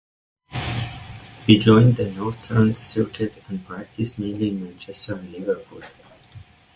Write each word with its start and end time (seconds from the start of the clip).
He 1.45 1.59
joined 1.59 1.97
the 1.97 2.09
Northern 2.09 2.73
Circuit 2.73 3.43
and 3.47 3.63
practiced 3.63 4.17
mainly 4.17 4.49
in 4.49 4.63
Manchester 4.63 5.13
and 5.13 5.31
Liverpool. 5.31 5.83